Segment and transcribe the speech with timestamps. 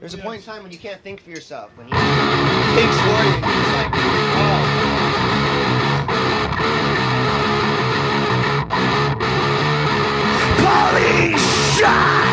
[0.00, 1.70] There's a point in time when you can't think for yourself.
[1.76, 1.92] When he
[2.74, 3.92] thinks for you, and you're just like,
[4.34, 4.60] oh.
[10.64, 11.36] Body
[11.78, 12.30] shot.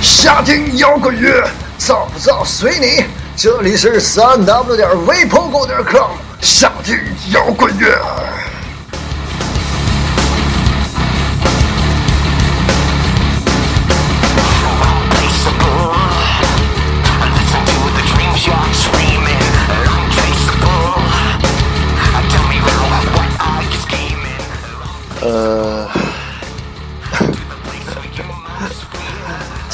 [0.00, 1.48] 夏听摇滚乐，
[1.78, 3.04] 造不造随你。
[3.36, 6.10] 这里是三 w 点 vpogo 点 com，
[6.40, 6.98] 夏听
[7.32, 7.98] 摇滚乐。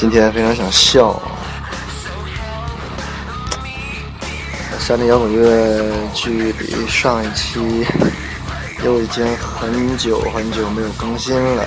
[0.01, 1.21] 今天非常想笑啊。
[4.79, 7.85] 夏天摇滚乐距离上一期
[8.83, 11.63] 又已经很久很久没有更新了，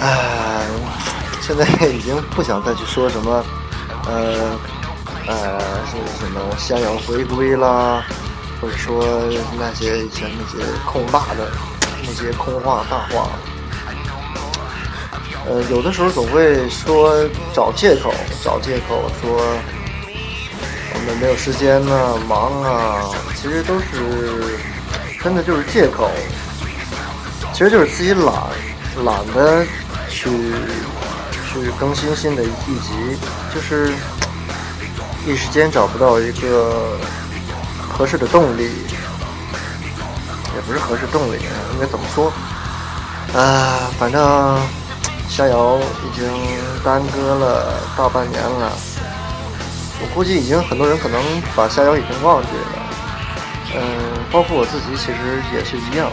[0.00, 0.66] 唉，
[1.40, 3.44] 现在已经不想再去说什么，
[4.08, 4.58] 呃，
[5.28, 8.02] 呃，是什么逍遥回归啦，
[8.60, 9.04] 或者说
[9.56, 11.48] 那些以前那些空大的
[12.04, 13.30] 那些空话大话。
[15.46, 17.14] 呃，有的时候总会说
[17.52, 19.30] 找借口，找借口说
[20.94, 24.58] 我们没有时间呢、忙啊，其实都是
[25.22, 26.10] 真的就是借口，
[27.52, 28.34] 其实就是自己懒，
[29.04, 29.64] 懒得
[30.08, 30.30] 去
[31.46, 33.18] 去更新新的一集，
[33.54, 33.92] 就是
[35.26, 36.98] 一时间找不到一个
[37.86, 38.70] 合适的动力，
[40.54, 41.36] 也不是合适动力，
[41.74, 42.32] 应该怎么说？
[43.38, 44.58] 啊，反正
[45.28, 46.30] 逍遥已经
[46.84, 48.72] 耽搁了大半年了，
[50.00, 51.20] 我估计已经很多人可能
[51.56, 52.72] 把逍遥已经忘记了，
[53.74, 53.80] 嗯，
[54.30, 56.08] 包括我自己其实也是一样，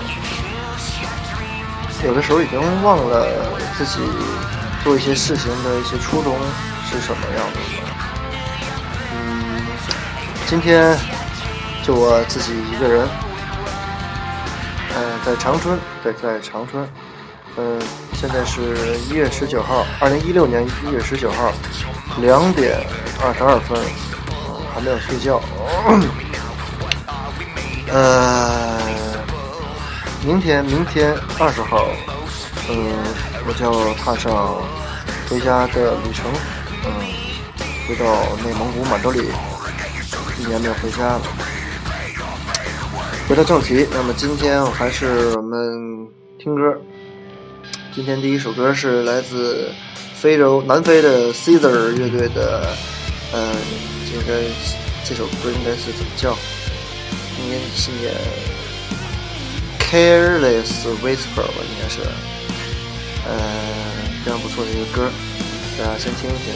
[2.04, 3.28] 有的时候已经忘了
[3.78, 4.00] 自己
[4.84, 6.36] 做一些事情的一些初衷
[6.90, 7.66] 是什么样的了。
[9.14, 9.62] 嗯，
[10.48, 10.98] 今天
[11.84, 13.08] 就我自己一个人，
[14.96, 16.90] 嗯、在长春，对，在长春，
[17.58, 17.80] 嗯、
[18.22, 21.52] 现在是一月十九号，二零一六年一月十九号，
[22.22, 22.78] 两点
[23.20, 23.76] 二十二分，
[24.72, 25.42] 还没有睡觉。
[27.92, 28.80] 呃，
[30.24, 31.88] 明天明天二十号，
[32.70, 32.94] 嗯，
[33.48, 34.56] 我就踏上
[35.28, 36.32] 回家的旅程，
[36.86, 36.94] 嗯，
[37.88, 38.06] 回到
[38.46, 39.32] 内蒙古满洲里，
[40.38, 41.22] 一年没有回家了。
[43.28, 46.08] 回到正题，那么今天还是我们
[46.38, 46.80] 听歌。
[47.94, 49.70] 今天第一首歌是来自
[50.14, 52.74] 非洲南非的 Caesar 乐队的，
[53.34, 53.54] 嗯，
[54.10, 54.40] 这个
[55.04, 56.32] 这首歌应该是怎么叫？
[57.38, 58.14] 应该是念
[59.78, 62.00] Careless Whisper 吧，应该是，
[63.28, 63.30] 呃，
[64.24, 65.12] 非常不错的一个歌，
[65.78, 66.54] 大家先听一听。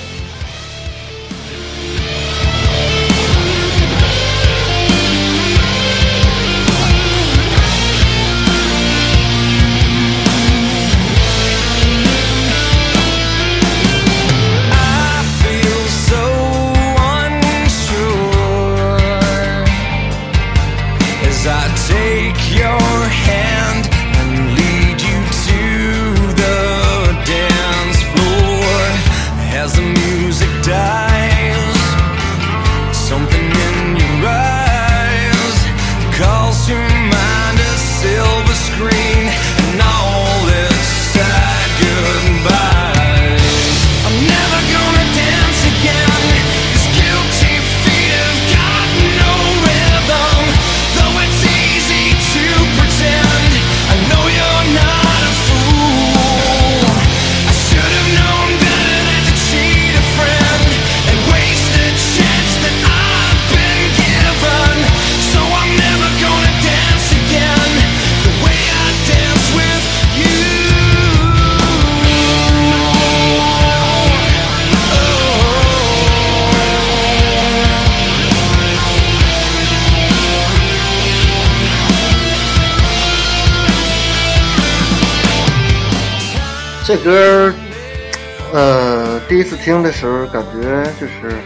[89.86, 91.38] 的时候感觉就是，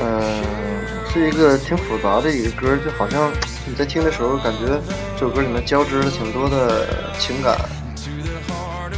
[0.00, 0.42] 呃，
[1.12, 3.30] 是一个挺复杂的一个歌，就好像
[3.64, 4.80] 你在听的时候感觉
[5.14, 6.84] 这首歌里面交织了挺多的
[7.16, 7.56] 情感，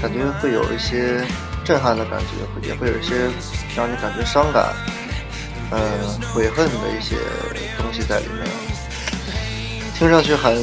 [0.00, 1.22] 感觉会有一些
[1.66, 3.28] 震撼的感觉，也会有一些
[3.76, 4.72] 让你感觉伤感，
[5.70, 5.78] 呃，
[6.32, 7.16] 悔恨的一些
[7.76, 8.46] 东西在里面，
[9.98, 10.56] 听上去很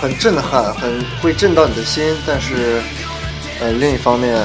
[0.00, 2.82] 很震撼，很会震到你的心，但是
[3.60, 4.36] 呃另一方面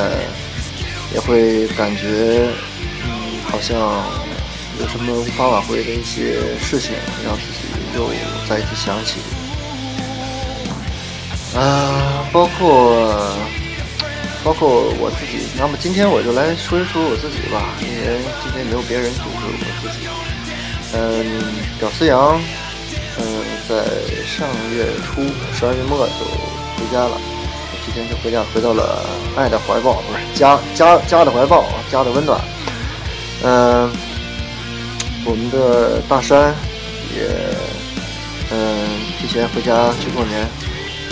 [1.15, 2.45] 也会感觉
[3.05, 4.03] 嗯好像
[4.81, 6.91] 有什么无法挽回的一些事情，
[7.23, 7.63] 让自己
[7.95, 8.09] 又
[8.49, 9.15] 再一次想起。
[11.57, 13.33] 啊，包括
[14.43, 20.05] 包括我自己，那么今天我就来说一说我自己吧，因为今天没有别人，就是我自己。
[20.91, 20.99] 嗯，
[21.79, 22.37] 屌丝杨，
[23.19, 23.23] 嗯，
[23.69, 23.87] 在
[24.27, 25.23] 上月初
[25.57, 26.25] 十二月末就
[26.75, 27.15] 回家了，
[27.85, 29.05] 提前就回家，回到了
[29.37, 32.41] 爱的怀抱，不是家家家的怀抱，家的温暖。
[33.43, 33.91] 嗯，
[35.23, 36.55] 我们的大山
[37.13, 37.29] 也
[38.51, 38.87] 嗯
[39.19, 40.47] 提前回家去过年。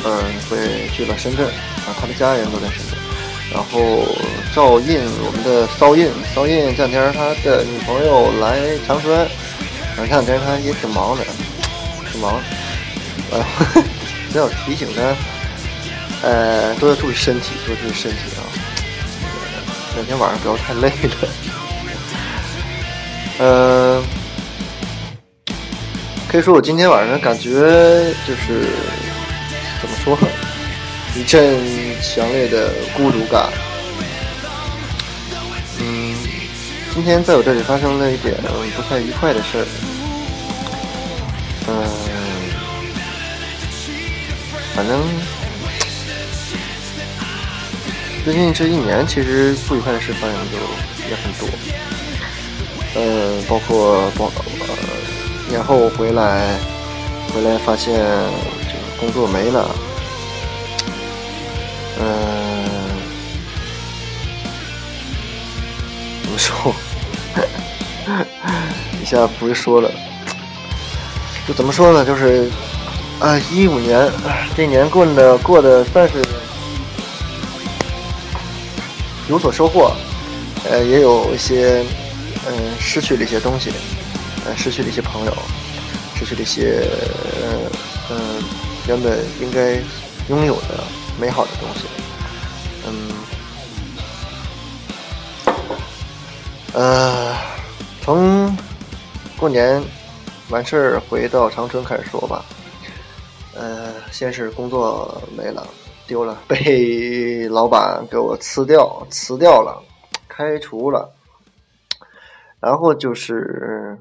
[0.06, 3.00] 嗯，会去了深圳，啊，他的家人都在深圳。
[3.54, 4.06] 然后
[4.54, 9.16] 赵印，我们的骚印，骚印这两天他的女朋友来长春，
[9.96, 11.24] 然后这两天他也挺忙的，
[12.12, 12.34] 挺忙。
[13.32, 13.82] 然后
[14.30, 15.02] 只要提醒他，
[16.24, 18.42] 呃，都要注意身体，多注意身体啊。
[19.96, 21.16] 每天晚上不要太累了。
[23.40, 24.04] 嗯，
[26.28, 27.52] 可以说我今天晚上感觉
[28.28, 28.68] 就是。
[29.82, 30.18] 怎么说？
[31.14, 31.60] 一阵
[32.02, 33.52] 强烈的孤独感。
[35.82, 36.16] 嗯，
[36.94, 38.34] 今天在我这里发生了一点
[38.78, 39.66] 不太愉快的事儿。
[41.68, 41.86] 嗯，
[44.74, 45.04] 反正
[48.24, 50.58] 最近这一年，其实不愉快的事发生就
[51.10, 51.48] 也很多。
[52.96, 54.32] 呃，包括包
[54.62, 54.68] 呃
[55.50, 56.58] 年后回来，
[57.34, 58.84] 回来发现这个。
[59.04, 59.70] 工作没了，
[62.00, 62.64] 嗯，
[66.22, 66.74] 怎么说？
[69.02, 69.92] 一下不会说了，
[71.46, 72.06] 就怎么说呢？
[72.06, 72.50] 就是，
[73.20, 74.10] 啊，一五年
[74.56, 76.24] 这年过的过的算是
[79.30, 79.92] 有所收获，
[80.70, 81.84] 呃，也有一些
[82.48, 83.72] 嗯失去了一些东西，
[84.46, 85.34] 呃，失去了一些朋友，
[86.16, 86.88] 失去了一些
[88.10, 88.44] 嗯。
[88.86, 89.80] 原本应该
[90.28, 90.84] 拥有的
[91.18, 91.88] 美好的东西，
[92.86, 93.14] 嗯，
[96.74, 97.34] 呃，
[98.02, 98.54] 从
[99.38, 99.82] 过年
[100.50, 102.44] 完事儿回到长春开始说吧，
[103.56, 105.66] 呃，先是工作没了，
[106.14, 109.82] 丢了，被老板给我辞掉，辞掉了，
[110.28, 111.12] 开除了，
[112.60, 113.98] 然后就是。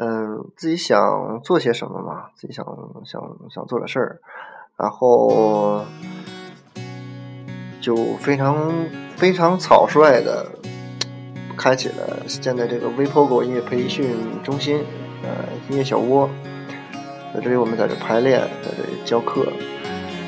[0.00, 2.30] 嗯，自己想做些什么嘛？
[2.36, 2.64] 自己想
[3.04, 3.20] 想
[3.50, 4.20] 想做的事儿，
[4.76, 5.84] 然后
[7.80, 8.72] 就非常
[9.16, 10.46] 非常草率的
[11.56, 14.84] 开启了现在这个微 POGO 音乐培训中心，
[15.24, 15.28] 呃，
[15.68, 16.30] 音乐小窝，
[17.34, 19.52] 在这里我们在这排练，在这里教课。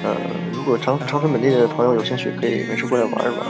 [0.03, 0.17] 呃，
[0.53, 3.47] 如果长长春本地的朋友有兴趣，可以没事过来玩一玩。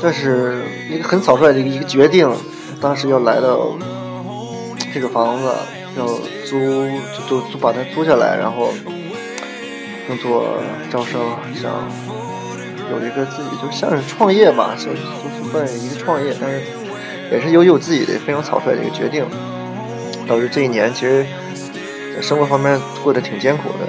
[0.00, 2.30] 这是一个很草率的一个决定。
[2.80, 3.76] 当时要来到
[4.92, 5.50] 这个房子，
[5.96, 6.06] 要
[6.44, 6.60] 租
[7.16, 8.68] 就就就把它租下来，然后
[10.06, 10.44] 工作
[10.90, 11.20] 招生，
[11.54, 11.72] 想
[12.90, 16.62] 有一个自己就像是创业吧，就就算一个创业，但是
[17.32, 19.24] 也是有有自己的非常草率的一个决定，
[20.28, 21.26] 导致这一年其实
[22.20, 23.86] 生活方面过得挺艰苦的。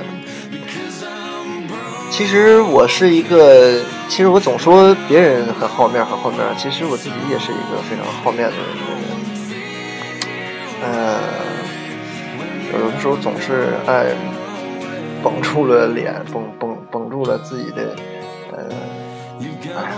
[2.10, 6.40] 其实我是一个，其实我总说别人很好面，很好面。
[6.57, 8.66] 其实我自己也是一个非常好面的人。
[10.81, 11.19] 呃，
[12.74, 14.06] 有的时候总是爱
[15.24, 17.96] 绷住了脸，绷绷绷住了自己的，
[18.52, 18.64] 呃，
[19.76, 19.90] 哎呀。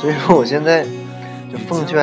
[0.00, 0.84] 所以说，我现在
[1.52, 2.00] 就奉劝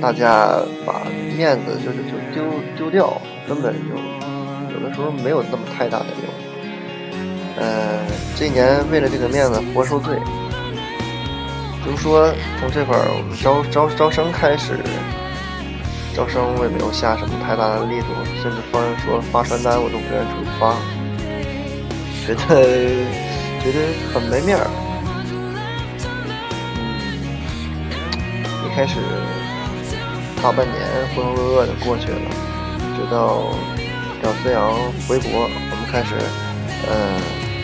[0.00, 1.02] 大家把
[1.36, 2.44] 面子就是就丢
[2.76, 3.96] 丢掉，根本就
[4.72, 6.30] 有的时候没有那么太大的用。
[7.56, 7.98] 呃，
[8.36, 10.14] 这一年为了这个面子活受罪，
[11.82, 14.78] 比如说从这块儿我们招招招生开始，
[16.14, 18.06] 招生我也没有下什么太大的力度，
[18.40, 20.78] 甚至发说发传单我都不愿意出去发，
[22.24, 22.62] 觉得
[23.60, 23.78] 觉得
[24.14, 24.70] 很没面儿。
[28.64, 28.94] 一开始
[30.40, 30.78] 大半年
[31.16, 32.30] 浑浑噩噩的过去了，
[33.00, 33.48] 直到
[34.20, 34.60] 屌丝羊
[35.08, 36.14] 回国，我们开始
[36.86, 36.92] 嗯。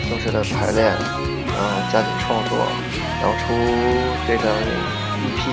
[0.09, 2.57] 正式的排练，然后加紧创作，
[3.19, 3.43] 然后出
[4.25, 4.47] 这张
[5.19, 5.43] EP，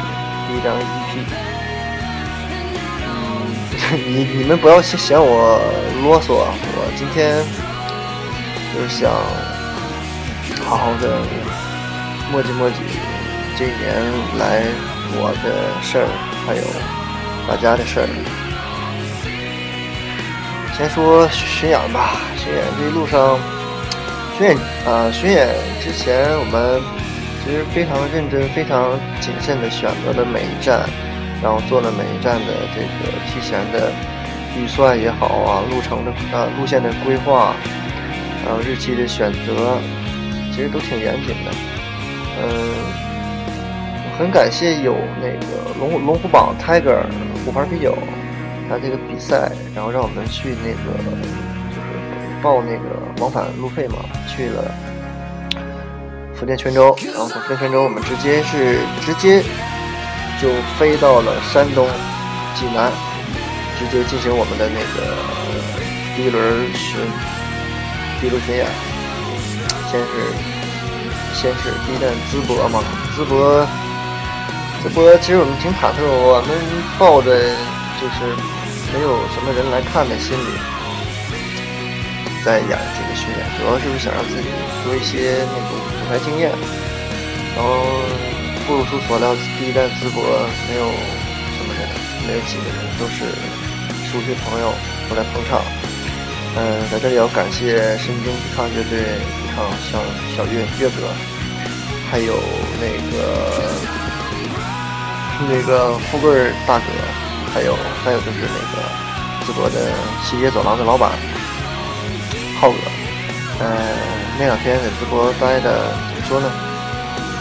[0.47, 1.13] 第一张 EP。
[4.07, 5.59] 你你们不要嫌我
[6.05, 7.43] 啰嗦，我今天
[8.73, 9.11] 就是想
[10.65, 11.19] 好好的
[12.31, 12.75] 磨叽磨叽
[13.59, 13.91] 这一年
[14.39, 14.63] 来
[15.17, 15.51] 我的
[15.83, 16.07] 事儿，
[16.47, 16.63] 还有
[17.49, 18.07] 大家的事儿。
[20.77, 23.39] 先说巡演吧，巡演这一路上，
[24.37, 25.49] 巡演啊、巡演
[25.81, 26.83] 之前我们
[27.45, 30.81] 其实非常认真、非常谨慎的选择了每一站，
[31.41, 33.93] 然后做了每一站的这个提前的
[34.59, 37.55] 预算也好啊，路程的啊路线的规划，
[38.45, 39.79] 还有日期的选择，
[40.51, 41.53] 其实都挺严谨的。
[42.43, 42.51] 嗯，
[44.19, 46.99] 很感谢有那个龙龙虎榜 Tiger
[47.45, 47.97] 虎牌啤酒，
[48.69, 50.99] 他这个比赛，然后让我们去那个
[51.71, 53.97] 就是报那个往返路费嘛，
[54.29, 54.71] 去了
[56.35, 59.43] 福建泉州，然后从福建泉州我们直接是直接
[60.41, 61.87] 就飞到了山东
[62.55, 62.91] 济南，
[63.79, 65.17] 直接进行我们的那个
[66.17, 66.43] 第一轮
[66.75, 66.99] 巡
[68.21, 68.67] 第一轮巡演，
[69.91, 70.07] 先是。
[71.35, 72.81] 先是第一站淄博嘛，
[73.19, 73.67] 淄博，
[74.85, 76.57] 淄博其实我们挺忐忑，我们
[76.97, 77.35] 抱着
[78.01, 78.23] 就是
[78.95, 80.55] 没有什么人来看的心理，
[82.45, 84.47] 在演这个巡演，主要就是想让自己
[84.85, 86.53] 多一些那种舞台经验。
[87.57, 87.83] 然后
[88.67, 90.23] 不出所料，第一站淄博
[90.71, 90.87] 没有
[91.59, 91.83] 什么人，
[92.27, 93.27] 没有几个人，都是
[94.07, 94.73] 熟悉朋友
[95.09, 95.61] 过来捧场。
[96.57, 99.99] 嗯，在这里要感谢深京抵抗乐队抵抗小
[100.37, 101.11] 小岳岳哥，
[102.13, 102.33] 还有
[102.81, 103.19] 那个
[105.51, 106.85] 那个富贵大哥，
[107.55, 108.83] 还有还有就是那个
[109.47, 109.93] 淄博的
[110.25, 111.13] 西街走廊的老板
[112.61, 112.77] 浩哥。
[113.61, 113.65] 呃，
[114.39, 116.51] 那两天在淄博待的怎么说呢？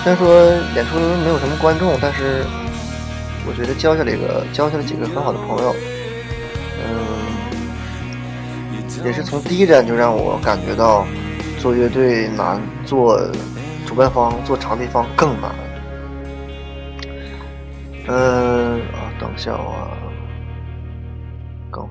[0.04, 0.28] 虽然说
[0.76, 2.46] 演出没有什么观众，但是
[3.48, 5.76] 我觉得交下了一个交下了几个很好的朋友。
[6.86, 7.24] 嗯。
[9.04, 11.06] 也是从第一站就让我感觉到
[11.60, 13.20] 做乐队难，做
[13.86, 15.52] 主办方、做场地方更难。
[18.08, 19.93] 嗯啊，等一下啊，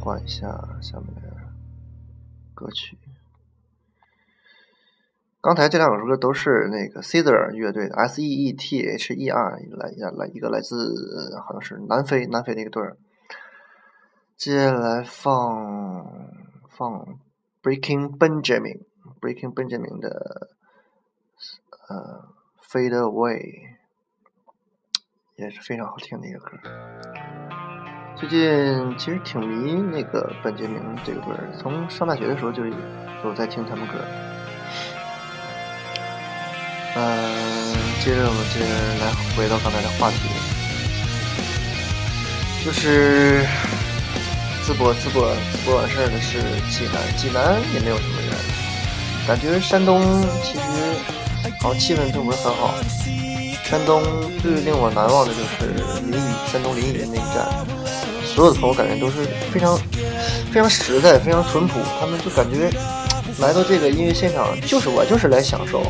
[0.03, 0.47] 换一下
[0.83, 1.23] 下面的
[2.55, 2.99] 歌曲。
[5.41, 12.97] 刚才这两首歌都是那个 Caesar 乐队的 S E E T H E R 来来一个来自好像是南非南非的一个队儿。
[14.37, 16.43] 接下来放。
[16.73, 17.21] 放
[17.63, 20.49] Breaking Benjamin，Breaking Benjamin 的
[21.89, 22.29] 呃
[22.61, 23.77] Fade Away
[25.37, 27.52] 也是非常好听的一个歌。
[28.23, 33.95] 最近其实挺迷那个本杰明这个歌，从上大学的时候就有在听他们歌。
[36.95, 37.75] 嗯，
[38.05, 38.67] 接着我们接着
[39.05, 40.19] 来回到刚才的话题，
[42.65, 43.45] 就是。
[44.65, 46.39] 淄博，淄博，淄博完事儿的是
[46.71, 48.31] 济南，济南也没有什么人。
[49.27, 50.01] 感觉山东
[50.45, 50.63] 其实
[51.61, 52.73] 好像气氛并不是很好。
[53.65, 54.01] 山东
[54.41, 55.67] 最令我难忘的就是
[56.07, 57.67] 临沂，山东临沂那一站，
[58.35, 59.79] 所有的朋友感觉都是非常
[60.53, 61.81] 非常实在，非常淳朴。
[62.01, 62.71] 他们就感觉
[63.39, 65.83] 来到这个音乐现场，就是我就是来享受。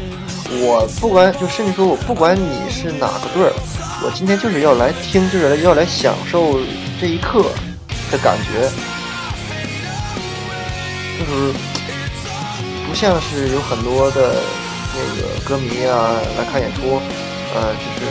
[0.61, 3.52] 我不管，就甚至说我不管你是哪个队儿，
[4.04, 6.58] 我今天就是要来听，就是要来享受
[7.00, 7.46] 这一刻。
[8.11, 8.68] 的感觉，
[11.18, 11.50] 就是
[12.87, 14.37] 不像是有很多的
[14.92, 17.00] 那个歌迷啊来看演出，
[17.54, 18.04] 呃，就是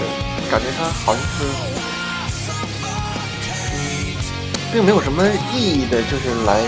[0.50, 1.46] 感觉他好像是，
[4.72, 6.62] 并没有什么意义的，就是来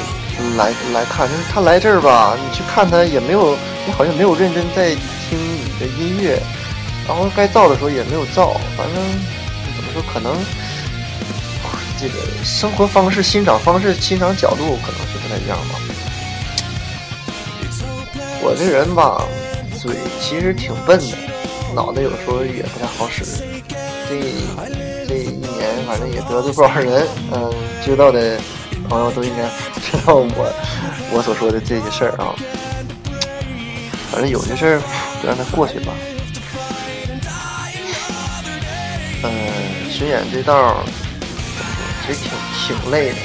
[0.57, 3.55] 来来看，就是他来这儿吧，你去看他也没有，
[3.85, 6.41] 你好像没有认真在听你的音乐，
[7.07, 9.03] 然后该造的时候也没有造，反正
[9.75, 10.35] 怎么说可能。
[11.99, 15.79] 这个生活方式、欣赏方式、欣赏角度可能是不太一样吧。
[18.41, 19.23] 我这人吧，
[19.79, 21.15] 嘴其实挺笨的，
[21.73, 23.23] 脑袋有时候也不太好使。
[24.09, 24.19] 这
[25.85, 27.51] 反正也得罪不少人，嗯，
[27.83, 28.39] 知道的
[28.89, 29.43] 朋友都应该
[29.81, 30.53] 知道我
[31.11, 32.35] 我所说的这些事儿啊。
[34.11, 34.81] 反正有些事儿
[35.21, 35.93] 就让它过去吧。
[39.23, 39.31] 嗯，
[39.91, 40.83] 巡演这道。
[42.05, 42.29] 其实挺
[42.67, 43.15] 挺累的，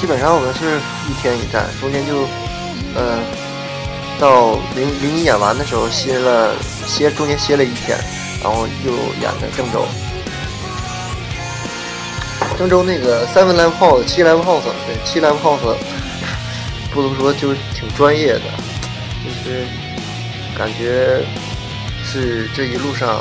[0.00, 0.78] 基本上我们是
[1.10, 2.28] 一天一站，中间就，
[2.94, 3.18] 呃，
[4.20, 6.54] 到临临演完的时候歇了
[6.86, 7.98] 歇，中间歇了一天，
[8.42, 9.86] 然后又演的郑州，
[12.58, 15.76] 郑州那个 Seven Live House 七 Live House 对七 Live House，
[16.92, 18.42] 不能说就是挺专业的，
[19.24, 19.66] 就是
[20.56, 21.24] 感觉
[22.04, 23.20] 是这一路上。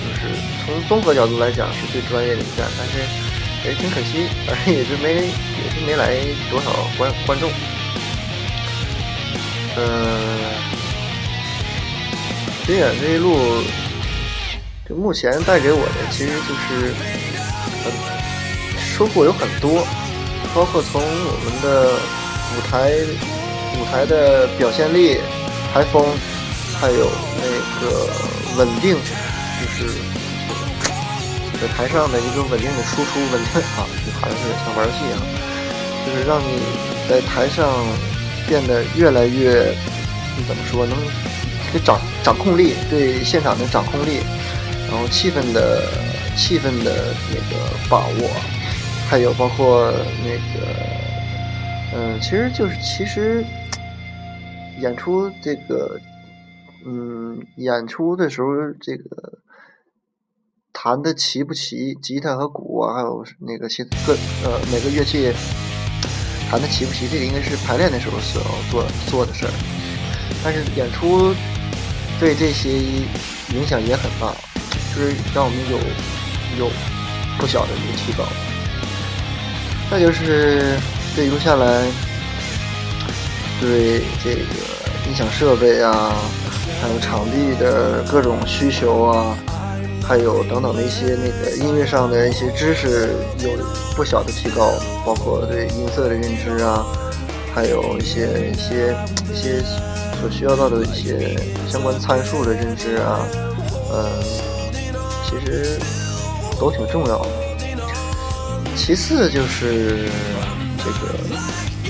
[0.00, 2.98] 就是从综合角度来讲是最专业的一站，但是
[3.68, 6.16] 也挺可惜，反正也是没也是没来
[6.50, 7.50] 多少观观众。
[9.76, 9.80] 嗯，
[12.68, 13.34] 巡演这一路，
[14.86, 16.92] 就目前带给我的其实就是
[17.82, 17.90] 很
[18.78, 19.86] 收获有很多，
[20.54, 21.88] 包括从我们的
[22.52, 22.92] 舞台
[23.80, 25.16] 舞台的表现力、
[25.72, 26.04] 台风，
[26.78, 27.10] 还有
[27.40, 27.48] 那
[27.80, 28.06] 个
[28.58, 29.88] 稳定，就是
[31.58, 35.18] 在台上的一个稳定的输出，稳定啊，就好像是像玩游戏一样，
[36.04, 36.60] 就是让你
[37.08, 37.66] 在台上
[38.46, 39.74] 变得越来越，
[40.46, 40.94] 怎么说，能
[41.72, 44.20] 这掌掌控力，对现场的掌控力，
[44.90, 45.82] 然后气氛的
[46.36, 48.30] 气氛的那个把握，
[49.08, 49.92] 还有包括
[50.24, 50.66] 那个，
[51.94, 53.44] 嗯，其实就是其实
[54.80, 56.00] 演出这个，
[56.86, 58.48] 嗯，演出的时候
[58.80, 59.38] 这个
[60.72, 65.32] 弹的齐不齐，吉他和鼓啊，还有那个其各呃每个乐器
[66.50, 69.52] 弹的齐不齐，这个应该是排练的时候时候做做的事儿。
[70.44, 71.34] 但是演出
[72.20, 72.70] 对这些
[73.54, 74.32] 影响也很大，
[74.94, 75.78] 就是让我们有
[76.64, 76.70] 有
[77.38, 78.24] 不小的一个提高。
[79.90, 80.76] 再就是
[81.16, 81.86] 这一路下来，
[83.60, 84.40] 对这个
[85.08, 86.12] 音响设备啊，
[86.82, 89.38] 还有场地的各种需求啊，
[90.06, 93.50] 还有等等的一些那个音乐上的一些知识有
[93.96, 94.72] 不小的提高，
[95.06, 96.84] 包括对音色的认知啊，
[97.54, 98.94] 还有一些一些
[99.32, 99.62] 一些
[100.20, 101.36] 所需要到的一些
[101.68, 103.24] 相关参数的认知啊，
[103.92, 104.22] 嗯，
[105.24, 105.78] 其实
[106.58, 107.28] 都挺重要的。
[108.76, 110.08] 其次就是
[110.78, 111.14] 这个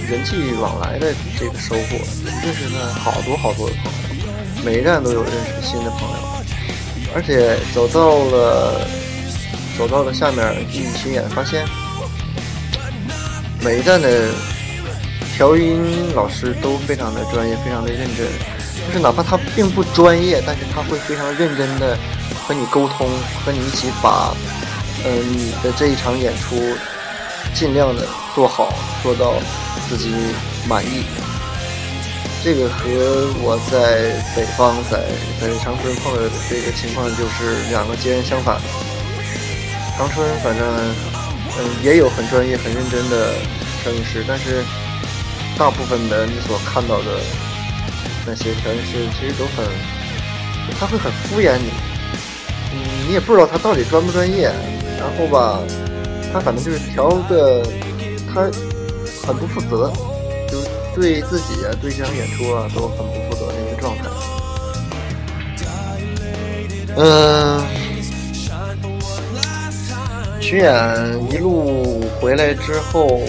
[0.09, 1.97] 人际往来的这个收获，
[2.43, 3.85] 认识了好多好多的朋
[4.19, 6.17] 友，每一站都有认识新的朋友，
[7.15, 8.81] 而且走到了
[9.77, 11.65] 走到了下面一亲眼，发现
[13.63, 14.29] 每一站的
[15.39, 18.27] 调音老师都非常的专业，非常的认真，
[18.89, 21.97] 就是哪怕他并不专业，但是他会非常认真的
[22.45, 23.09] 和你沟通，
[23.45, 24.35] 和你一起把。
[25.05, 26.59] 呃，你的这一场演出
[27.55, 28.05] 尽量的
[28.35, 29.35] 做好，做到
[29.89, 30.13] 自己
[30.67, 31.05] 满意。
[32.43, 32.83] 这个和
[33.39, 35.07] 我在北方在
[35.41, 38.61] 在长春碰到的这个情况就是两个截然相反。
[39.97, 43.35] 长春反正嗯也有很专业、很认真的
[43.85, 44.65] 调音师，但是
[45.59, 47.21] 大部分的你所看到的
[48.25, 49.67] 那些调音师其实都很，
[50.79, 51.73] 他会很敷衍你，
[53.09, 54.53] 你也不知道他到底专不专业。
[54.99, 55.61] 然后吧，
[56.33, 57.63] 他反正就是调的，
[58.35, 58.43] 他
[59.27, 59.93] 很不负责，
[60.49, 60.61] 就
[60.95, 64.05] 对自己啊，对这场演出啊都很不负责的一个状态。
[66.97, 67.63] 嗯，
[70.41, 70.73] 巡演
[71.33, 73.21] 一路回来之后，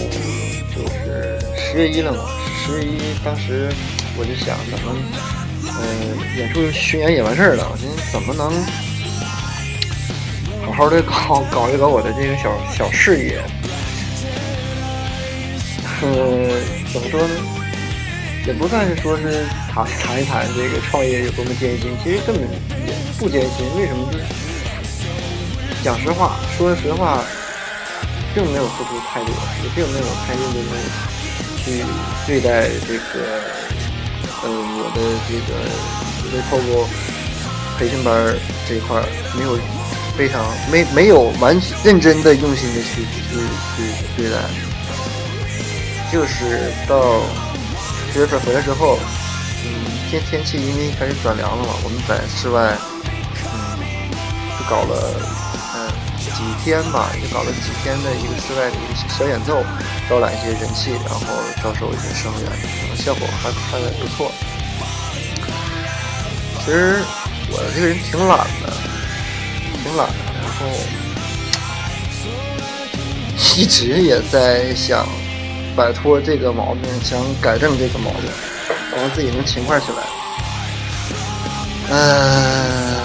[1.70, 2.24] 十月一了嘛。
[2.66, 3.70] 十月一当时
[4.18, 4.92] 我就想，咱们
[5.78, 8.50] 嗯演出巡演也完事儿了，我寻思怎么能。
[10.66, 13.40] 好好的搞搞一搞我的这个小小事业，
[16.02, 16.50] 嗯，
[16.92, 17.34] 怎么说呢？
[18.46, 23.64] 也不算是说是谈谈一谈这个创业有多么艰辛，其实根本也不艰辛。
[23.76, 24.10] 为什么？
[25.84, 27.22] 讲实话，说实话，
[28.34, 29.30] 并没有付出太多，
[29.62, 30.72] 也并没有太认真的
[31.64, 31.84] 去
[32.26, 33.24] 对待这个，
[34.42, 35.50] 呃，我的这个
[36.32, 36.88] v 透过
[37.78, 38.34] 培训班
[38.68, 39.02] 这一块
[39.36, 39.58] 没有。
[40.18, 43.38] 非常没没有完认真的用心的去去
[43.74, 43.82] 去
[44.18, 44.36] 对待，
[46.12, 47.22] 就是到
[48.12, 48.98] 十月份回来之后，
[49.64, 49.70] 嗯，
[50.10, 52.76] 天天气因为开始转凉了嘛，我们在室外，
[53.46, 53.78] 嗯，
[54.58, 55.14] 就搞了
[55.74, 59.64] 嗯几天吧，也搞了几天的一个室外的一个小演奏，
[60.10, 61.20] 招揽一些人气，然后
[61.62, 64.32] 招收一些生源，可能效果还还不错。
[66.58, 66.98] 其实
[67.48, 68.72] 我这个人挺懒的。
[69.82, 70.66] 挺懒的，然后
[73.56, 75.06] 一直也在想
[75.74, 78.28] 摆脱这个毛病，想改正这个毛病，
[78.92, 80.02] 然后自己能勤快起来。
[81.88, 82.96] 嗯，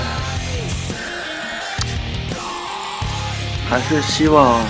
[3.69, 4.65] 还是希望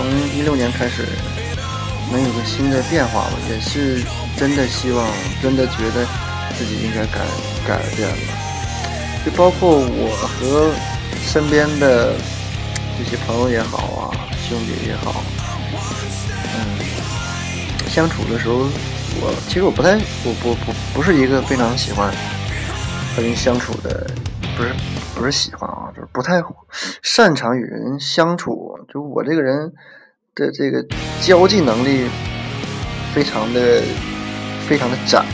[0.00, 1.06] 从一六年开始
[2.10, 4.02] 能有个新的变化吧，也是
[4.34, 5.06] 真的希望，
[5.42, 6.06] 真的觉得
[6.56, 7.20] 自己应该改
[7.68, 8.16] 改变了。
[9.26, 10.70] 就包括我和
[11.22, 12.14] 身边的
[12.98, 14.16] 这些朋友也好啊，
[14.48, 15.22] 兄弟也好，
[16.56, 16.78] 嗯，
[17.90, 18.54] 相处的时候，
[19.20, 22.10] 我其实我不太，我不不不是一个非常喜欢
[23.14, 24.10] 和人相处的，
[24.56, 24.74] 不是
[25.14, 25.79] 不是喜欢啊，
[26.20, 26.44] 不太
[27.00, 28.78] 擅长与人相处。
[28.92, 29.72] 就我这个人
[30.34, 30.84] 的这个
[31.22, 32.10] 交际能力
[33.14, 33.80] 非常的
[34.68, 35.24] 非常的窄，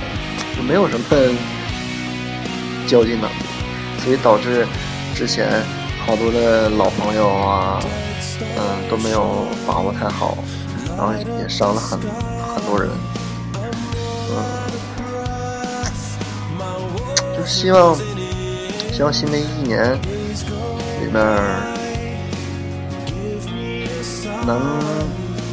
[0.56, 1.04] 就没有什么
[2.86, 3.34] 交际能力。
[3.98, 4.64] 所以导致
[5.12, 5.60] 之前
[6.06, 7.80] 好多的老朋友啊，
[8.56, 10.38] 嗯、都没有把握太好，
[10.96, 12.88] 然后也伤了很很多人，
[14.30, 14.36] 嗯，
[17.36, 17.96] 就希望
[18.92, 19.98] 希望新的一年
[21.06, 21.62] 里面儿
[24.44, 24.58] 能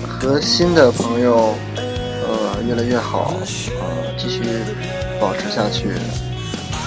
[0.08, 3.36] 和新的朋友呃越来越好，
[3.80, 3.86] 呃
[4.18, 4.42] 继续
[5.22, 5.90] 保持下去，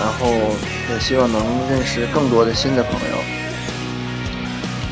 [0.01, 0.27] 然后
[0.91, 3.17] 也希望能认识更多的新的朋友。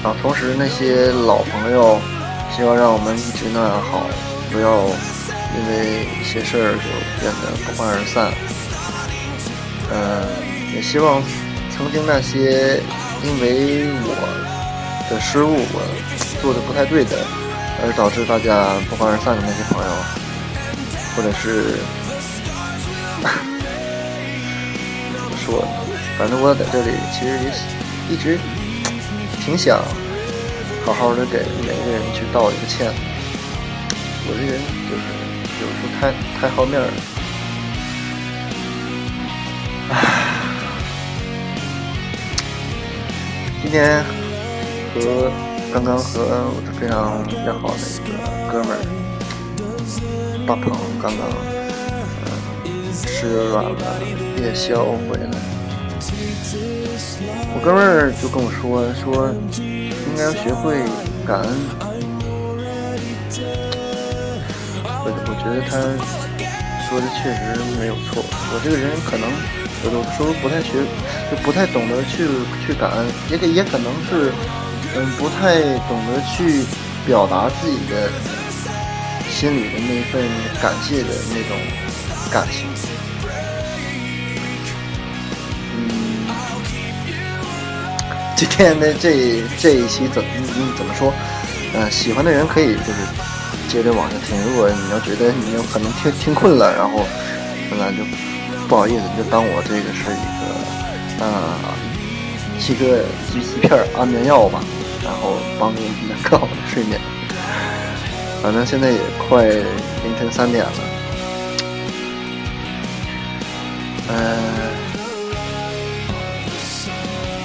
[0.08, 1.98] 啊，同时那些老朋友，
[2.56, 4.06] 希望让我们一直那样好，
[4.52, 4.84] 不要
[5.56, 6.87] 因为一些事儿就
[7.18, 8.32] 变得不欢而散。
[9.90, 10.22] 呃，
[10.72, 11.20] 也希望
[11.76, 12.80] 曾经那些
[13.24, 14.12] 因为我
[15.08, 15.80] 的失误，我
[16.42, 17.16] 做的不太对的，
[17.82, 19.90] 而导致大家不欢而散的那些朋友，
[21.16, 21.80] 或者是
[25.14, 25.64] 怎么 说，
[26.18, 27.48] 反正我在这里其实也
[28.12, 28.38] 一直
[29.40, 29.82] 挺想
[30.84, 32.92] 好好的给每个人去道一个歉。
[34.26, 35.04] 我这人就是
[35.60, 36.88] 有时候太太好面了。
[43.74, 44.04] 天
[44.94, 45.32] 和
[45.72, 46.22] 刚刚和
[46.54, 48.14] 我的非常要好的一个
[48.46, 48.78] 哥们儿
[50.46, 50.70] 大鹏
[51.02, 51.26] 刚刚
[52.22, 52.30] 嗯
[52.94, 53.74] 吃完了。
[54.38, 55.26] 夜宵回来。
[57.52, 60.78] 我哥们儿就跟我说说，应该要学会
[61.26, 61.50] 感恩。
[65.02, 65.82] 我我觉得他
[66.87, 68.22] 说的确实没有错。
[68.22, 69.26] 我这个人可能
[69.82, 70.78] 有的时候不太学，
[71.42, 72.27] 不太懂得去
[72.66, 74.33] 去感恩，也可也可能是
[74.97, 76.64] 嗯不太懂得去
[77.07, 78.11] 表达自己的
[79.31, 80.23] 心里的那份
[80.62, 81.59] 感谢的那种
[82.31, 82.66] 感情。
[85.77, 86.27] 嗯，
[88.37, 91.12] 今天的这这一期怎嗯怎么说？
[91.75, 92.99] 呃，喜欢的人可以就是
[93.68, 94.40] 接着往下听。
[94.44, 97.05] 如果你要觉得你有可能听听困了，然后
[97.70, 98.05] 那就
[98.68, 100.63] 不好意思，你就当我这个是一个
[101.20, 101.55] 呃
[102.59, 104.61] 一个一一片安眠药吧，
[105.03, 107.00] 然后帮助你们更好的睡眠。
[108.42, 108.98] 反正现在也
[109.29, 110.72] 快凌晨三点了，
[114.09, 114.14] 呃，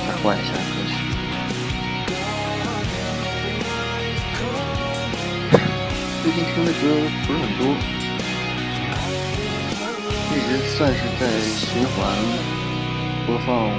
[0.06, 0.92] 再换一下歌曲。
[6.22, 6.78] 最近听的歌
[7.26, 7.62] 不是很多，
[10.32, 11.22] 一直算是在
[11.56, 11.98] 循环
[13.30, 13.70] 播放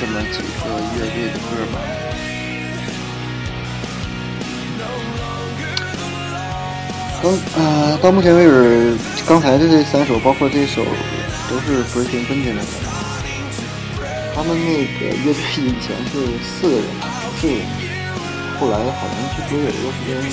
[0.00, 0.64] 这么几个
[0.96, 1.76] 乐队的歌吧。
[7.22, 10.82] 刚呃，到目前为止，刚才的这三首，包括这首，
[11.50, 12.62] 都是 Breaking Benjamin 的。
[14.34, 16.84] 他们那个乐队以前是四个人，
[17.38, 17.62] 四个人。
[18.58, 20.32] 后来好像据说有一段时间就是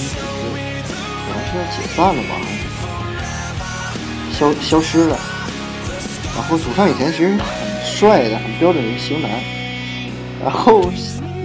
[1.28, 2.32] 好像是要解散了吧，
[4.32, 5.35] 消消失了。
[6.36, 7.38] 然后主唱以前其实很
[7.84, 9.32] 帅的，很标准的一个型男。
[10.44, 10.92] 然后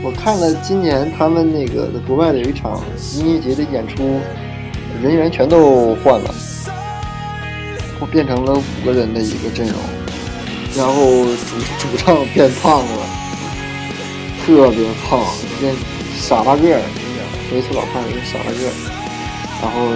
[0.02, 2.82] 我看了今年他们那个在国外的一场
[3.14, 4.20] 音乐节的演出，
[5.02, 6.34] 人员全都换了，
[8.00, 9.76] 我变成了五个人的一个阵容。
[10.76, 13.06] 然后主主唱变胖了，
[14.44, 15.24] 特别胖，
[15.60, 15.74] 变。
[16.20, 16.82] 傻大个儿，
[17.50, 18.72] 我一次老看一个傻大个儿，
[19.62, 19.88] 然后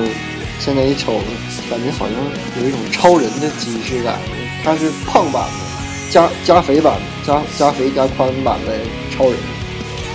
[0.58, 1.20] 现在一瞅，
[1.68, 2.16] 感觉好像
[2.62, 4.18] 有一种超人的即视感。
[4.64, 8.72] 他是胖版的，加加肥版的，加加肥加宽版的
[9.10, 9.36] 超人，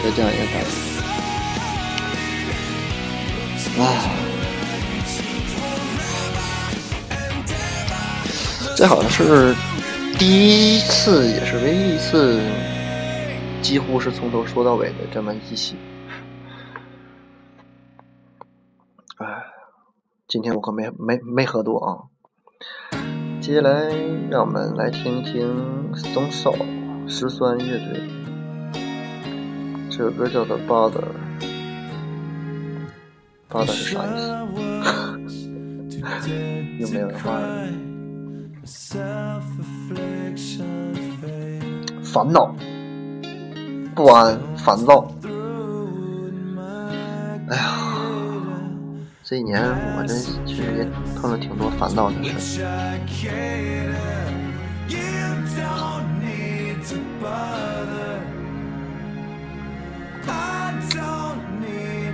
[0.03, 0.69] 就这样一个感觉。
[3.79, 3.85] 唉，
[8.75, 9.55] 这好像是
[10.17, 12.41] 第一次，也是唯一一次，
[13.61, 15.77] 几乎是从头说到尾的这么一期。
[19.17, 19.27] 哎，
[20.27, 22.01] 今天我可没没没喝多啊。
[23.41, 23.87] 接下来
[24.29, 26.65] 让我们来听一听 Stone Sour
[27.07, 28.01] 石酸乐队，
[29.89, 31.01] 这首歌叫做《Bother》。
[33.49, 34.09] Bother 是啥意
[35.27, 35.49] 思？
[36.79, 37.67] 又没有人话了。
[42.03, 42.53] 烦恼、
[43.95, 45.07] 不安、烦躁。
[47.49, 47.88] 哎呀。
[49.29, 49.61] 这一年
[49.95, 52.65] 我这其实也碰了挺多烦恼的事。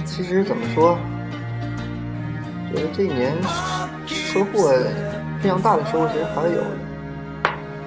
[0.03, 0.99] 其实怎么说，
[2.69, 3.33] 觉得这一年
[4.05, 4.73] 收获
[5.39, 6.67] 非常大的收获，其实还是有的。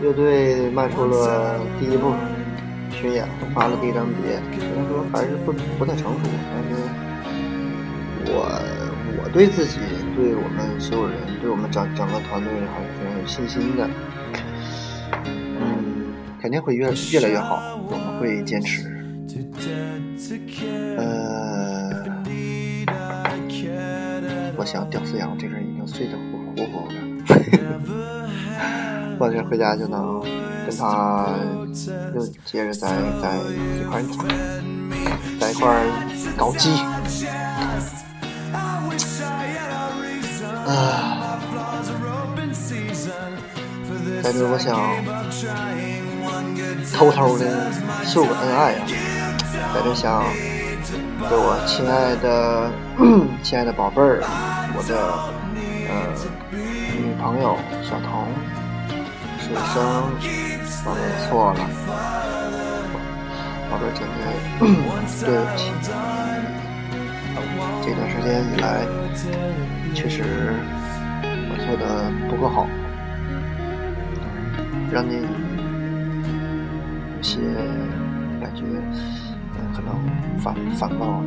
[0.00, 2.14] 乐队迈出了第一步，
[2.90, 6.70] 巡演发了第一张碟，虽然说还是不不太成熟，但是
[8.32, 8.48] 我
[9.32, 9.78] 对自己、
[10.16, 13.88] 对我们所有人、对我们整整个团队还是非常有信心的。
[15.60, 18.86] 嗯，肯定会越越来越好，我们会坚持。
[20.96, 21.90] 呃，
[24.56, 26.94] 我想屌丝羊这人已经睡得呼呼呼的，
[29.20, 30.20] 我这回家就能
[30.66, 31.28] 跟他
[32.14, 32.88] 又接着在
[33.22, 34.02] 在一块儿
[35.38, 35.86] 在一块儿
[36.36, 36.70] 搞基。
[40.68, 41.38] 啊，
[44.22, 44.76] 在这我想
[46.92, 47.72] 偷偷的
[48.04, 48.86] 秀个恩爱啊，
[49.74, 50.22] 在这想
[51.30, 52.70] 给我亲爱的
[53.42, 54.20] 亲爱的宝贝儿，
[54.76, 54.92] 我的
[55.88, 55.90] 呃
[56.98, 58.28] 女朋友小彤
[59.40, 59.74] 说一声
[60.84, 61.60] 宝贝儿错了，
[63.70, 64.20] 宝贝儿真的
[65.24, 65.72] 对不起。
[67.82, 68.86] 这段时间以来，
[69.94, 70.22] 确实
[71.50, 72.66] 我做的不够好，
[74.92, 75.14] 让你
[77.16, 77.38] 有些
[78.40, 78.64] 感觉，
[79.56, 79.94] 嗯，可能
[80.38, 81.24] 反反暴了，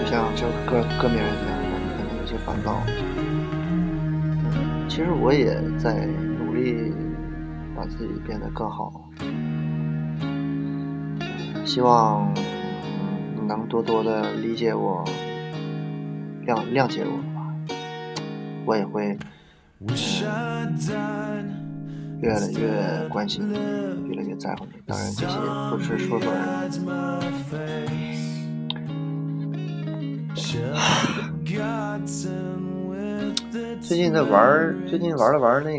[0.00, 2.82] 就像这首歌歌名一样，让你可能有些烦躁。
[4.52, 6.06] 嗯，其实我也在
[6.38, 6.92] 努力
[7.76, 8.92] 把自己变得更好，
[11.64, 12.32] 希望
[13.56, 15.04] 能多多的理解我。
[16.46, 17.54] 谅谅解我吧，
[18.64, 19.16] 我也会
[22.22, 23.58] 越来越关心你，
[24.08, 24.72] 越来越在乎你。
[24.86, 25.36] 当然，这些
[25.70, 28.00] 不是说说而已。
[33.80, 35.78] 最近在玩，最近玩了玩那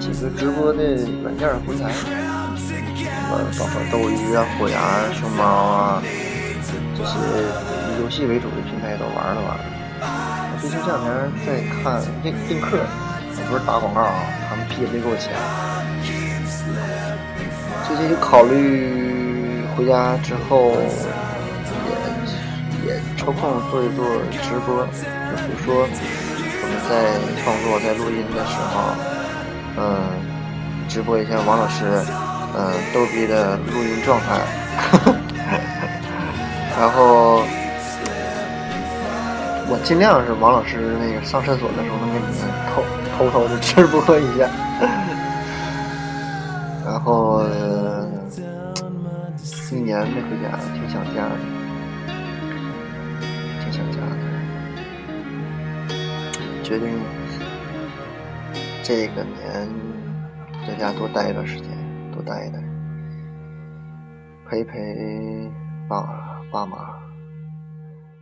[0.00, 2.08] 几个直播的软件平台，什
[3.30, 6.02] 么包括斗鱼啊、虎牙啊、熊猫啊
[7.02, 7.18] 这些
[7.90, 9.58] 以游戏为主的平台都玩了玩。
[10.00, 11.10] 我最近这两天
[11.44, 15.34] 在看映映客，我不是打广告啊，他们批也没给我钱。
[17.88, 20.70] 最近就考虑回家之后
[22.86, 24.06] 也也抽空做一做
[24.40, 28.94] 直播，就比如说我们在创作、在录音的时候，
[29.76, 30.06] 嗯，
[30.88, 31.82] 直播一下王老师，
[32.54, 34.38] 嗯，逗逼的录音状态，
[36.78, 37.42] 然后。
[39.70, 42.34] 我尽量是王老师那个上厕所的时候能给你们
[42.74, 42.82] 偷
[43.16, 44.46] 偷偷的直播一下，
[46.84, 47.42] 然后
[49.70, 51.36] 一年没回家，挺想家的，
[53.62, 54.12] 挺想家的，
[56.62, 57.00] 决定
[58.82, 59.66] 这个年
[60.66, 61.70] 在家多待一段时间，
[62.12, 62.58] 多待一待，
[64.50, 65.50] 陪陪
[65.88, 66.21] 爸爸
[66.52, 67.00] 爸妈、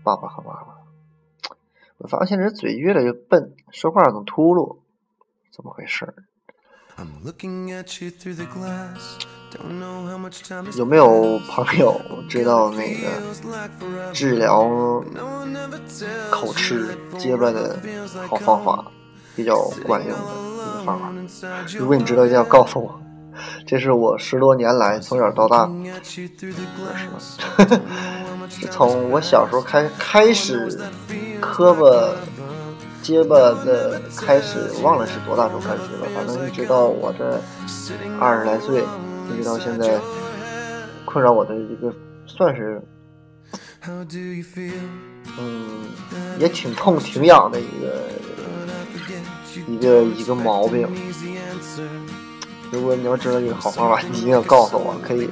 [0.05, 0.69] 爸爸和妈妈。
[1.99, 4.77] 我发现这嘴越来越笨，说话总秃噜，
[5.51, 6.15] 怎么回事儿？
[10.77, 15.03] 有没有朋友知道那个治疗
[16.31, 17.77] 口吃结巴的
[18.29, 18.85] 好方法，
[19.35, 21.13] 比较管用的一个方法？
[21.77, 23.03] 如果你知道，一定要告诉我。
[23.67, 26.29] 这是我十多年来从小到大，不是，
[28.49, 30.79] 是从我小时候开开始。
[31.41, 31.81] 磕巴、
[33.01, 36.07] 结巴的开始，忘了是多大时候开始了。
[36.15, 37.41] 反正一直到我这
[38.21, 38.85] 二十来岁，
[39.33, 39.99] 一直到现在，
[41.07, 41.91] 困扰我的一个
[42.27, 42.83] 算是，
[45.39, 45.87] 嗯，
[46.39, 48.03] 也挺痛挺痒的一个
[49.67, 50.87] 一个一个毛病。
[52.71, 55.31] 如果你要知道一个好方法，你一定要告诉我，可以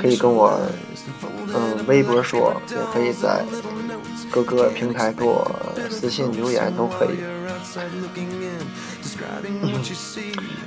[0.00, 0.58] 可以跟我
[1.54, 3.44] 嗯微博说，也可以在。
[4.30, 5.48] 各个平台给我
[5.88, 7.10] 私信留言都可以。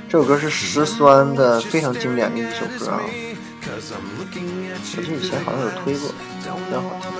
[0.08, 3.02] 这首歌是石酸的非常经典的一首歌啊，
[4.18, 4.40] 我记
[4.96, 6.14] 得以前好像有推过，比
[6.72, 7.10] 较好听。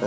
[0.00, 0.06] 呃，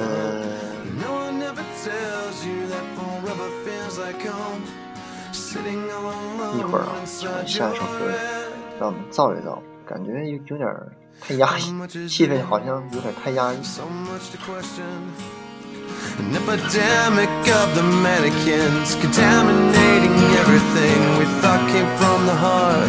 [5.55, 6.93] 一会儿啊，
[7.47, 8.11] 下一首歌
[8.79, 10.69] 让我们造一造，感觉有有点。
[11.21, 13.59] 太压抑，气氛好像有点太压抑。
[16.19, 22.89] An epidemic of the mannequins contaminating everything we thought came from the heart,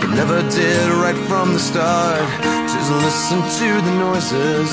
[0.00, 2.22] but never did right from the start.
[2.68, 4.70] Just listen to the noises.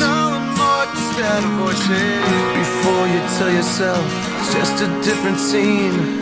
[2.53, 4.03] Before you tell yourself
[4.39, 6.21] it's just a different scene.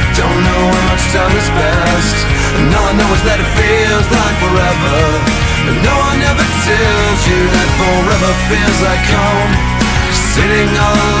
[0.17, 2.19] Don't know much time has passed.
[2.59, 4.99] And all I know is that it feels like forever.
[5.65, 9.53] But no one ever tells you that forever feels like home.
[10.35, 11.20] Sitting all alone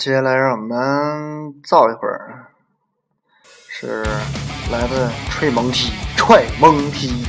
[0.09, 2.47] 接下来让我们造一会儿，
[3.67, 4.03] 是
[4.71, 7.23] 来自吹蒙踢，踹蒙踢。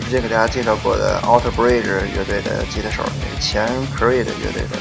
[0.00, 3.04] 之前给大家介绍过的 Outer Bridge 乐队的吉他手，
[3.38, 3.64] 前
[3.96, 4.76] Creed 乐队的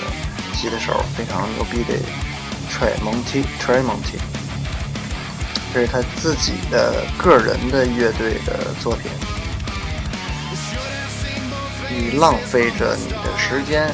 [0.56, 1.94] 吉他手，非常牛逼的
[2.72, 4.18] Trey Monty Trey Monty。
[5.72, 9.12] 这是他自己的个人的乐队的作品。
[11.92, 13.94] 你浪费着你的时间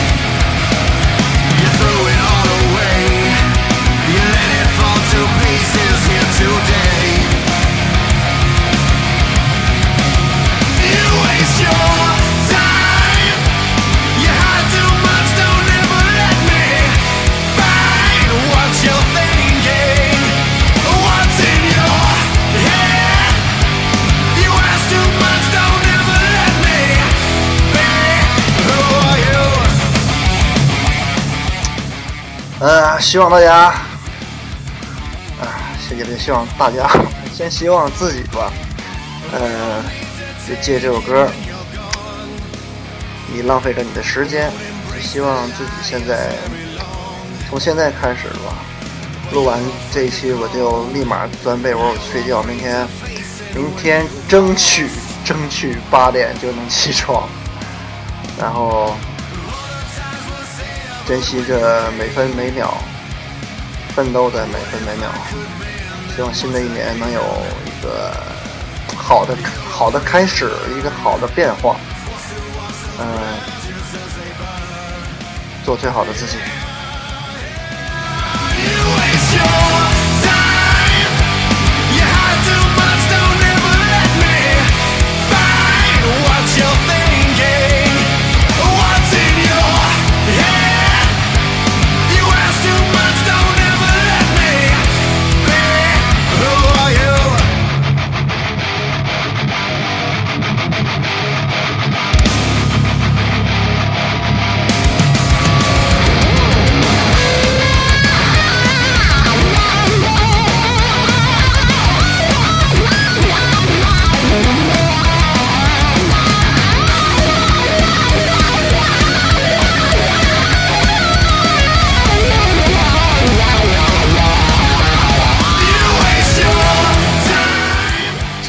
[33.01, 33.73] 希望大家，
[35.41, 35.43] 啊，
[35.85, 36.87] 先也别希望大家，
[37.35, 38.53] 先希望自己吧。
[39.33, 39.83] 呃，
[40.47, 41.27] 就借这首歌，
[43.33, 44.51] 你浪费着你的时间，
[45.01, 46.29] 希望自己现在
[47.49, 48.53] 从现在开始吧，
[49.33, 49.59] 录完
[49.91, 52.87] 这一期我就立马钻被窝睡觉，明天
[53.55, 54.87] 明天争取
[55.25, 57.27] 争取八点就能起床，
[58.39, 58.95] 然后。
[61.03, 62.73] 珍惜着每分每秒，
[63.95, 65.09] 奋斗的每分每秒。
[66.15, 67.21] 希望新的一年能有
[67.65, 68.11] 一个
[68.97, 69.35] 好的
[69.69, 71.75] 好的开始，一个好的变化。
[72.99, 73.07] 嗯、
[75.63, 76.37] 做最好的自己。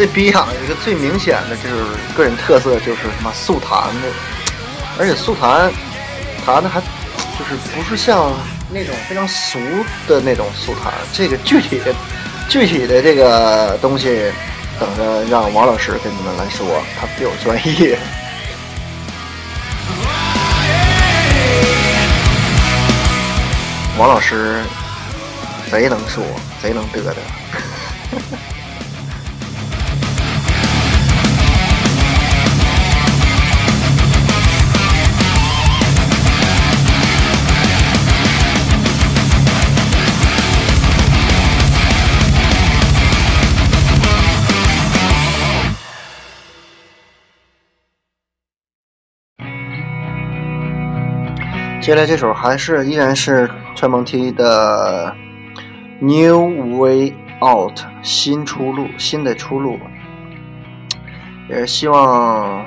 [0.03, 1.77] 这逼养有一个最明显的就是
[2.17, 4.09] 个人特色，就是他妈速弹的，
[4.99, 5.73] 而且速弹
[6.45, 8.33] 弹的还就是不是像
[8.69, 9.61] 那种非常俗
[10.09, 11.95] 的那种速弹，这个具体的
[12.49, 14.33] 具体的这个东西，
[14.81, 16.67] 等着让王老师跟你们来说，
[17.01, 17.97] 他比较专业。
[23.97, 24.65] 王老师
[25.71, 26.25] 贼能说，
[26.61, 27.13] 贼能嘚嘚。
[51.83, 55.13] 接下来这首还是依然是串蒙 T 的
[56.01, 59.81] 《New Way Out》新出路，新的出路，
[61.51, 62.65] 也是希望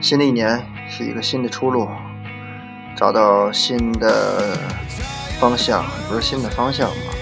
[0.00, 1.88] 新的一年是一个新的出路，
[2.96, 4.58] 找到新的
[5.38, 7.14] 方向，不是新的方向吧？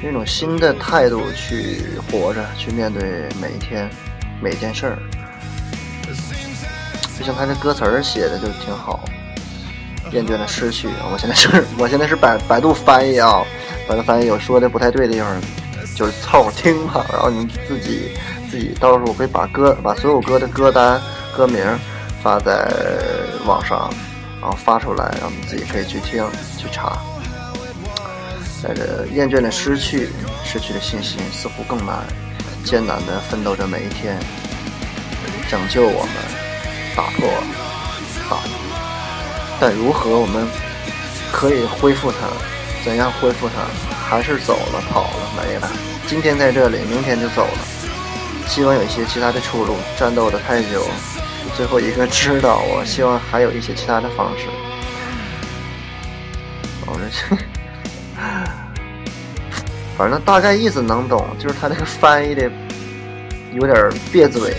[0.00, 3.90] 用一种新的态度去活着，去面对每一天
[4.40, 4.98] 每一件事儿。
[7.18, 9.04] 就像他这歌词儿写的就挺好。
[10.12, 13.42] 厌倦了失去，我现在是， 我现在是百百度翻译啊，
[13.88, 15.40] 百度翻译有说的不太对的地方，
[15.94, 18.10] 就是凑合听吧， 然后你自己
[18.50, 21.00] 自己到时候我会把歌把所有歌的歌单、
[21.36, 21.62] 歌名
[22.22, 22.68] 发在
[23.44, 23.90] 网上，
[24.40, 26.24] 然后发出来，然后你自己可以去听
[26.56, 26.98] 去查。
[28.62, 30.08] 在这厌倦了失去，
[30.44, 31.98] 失去的信心似乎更难，
[32.64, 34.18] 艰难的奋斗着每一天，
[35.48, 36.10] 拯救我们，
[36.96, 37.28] 打破
[38.30, 38.55] 打。
[39.60, 40.46] 但如何我们
[41.32, 42.28] 可以恢复它？
[42.84, 43.66] 怎样恢复它？
[44.08, 45.68] 还是走了、跑了、没了？
[46.06, 47.58] 今天在这里，明天就走了。
[48.46, 49.74] 希望有一些其他的出路。
[49.98, 50.86] 战斗的太久，
[51.56, 52.62] 最后一个知道。
[52.68, 54.44] 我希望还有一些其他的方式。
[56.86, 57.36] 我这，
[59.98, 62.48] 反正大概意思能懂，就是他这个翻译的
[63.52, 64.54] 有点别嘴。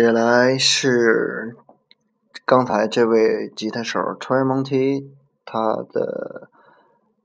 [0.00, 1.54] 接下来是
[2.46, 5.10] 刚才这位吉他手 Troy Monty
[5.44, 6.48] 他的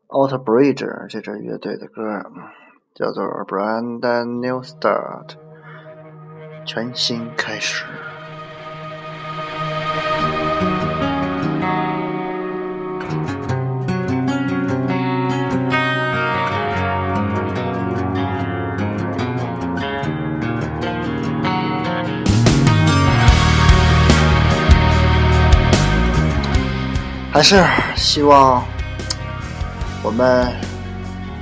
[0.09, 2.21] Outer Bridge 这支乐队的歌，
[2.93, 5.35] 叫做 Brand New Start，
[6.65, 7.85] 全新开始。
[27.35, 27.61] 还是
[27.97, 28.63] 希望
[30.01, 30.49] 我们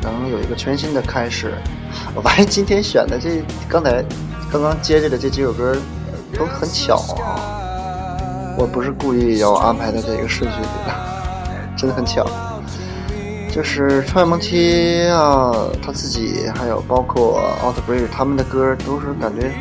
[0.02, 1.54] 能有一个全新的开始。
[2.16, 4.04] 我发现今天选的这刚才
[4.52, 5.78] 刚刚接着的这几首歌
[6.36, 7.38] 都很巧啊，
[8.58, 10.92] 我不是故意要安排在这个顺序里的，
[11.78, 12.26] 真的很巧。
[13.52, 15.54] 就是创业蒙七啊，
[15.86, 19.52] 他自己还有包括 Outbreak 他们的歌，都是感觉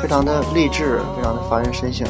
[0.00, 2.08] 非常的励志，非常的发人深省。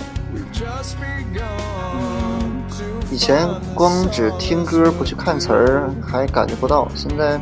[3.12, 7.38] 以前光只听歌不去看词儿还感觉不到，现在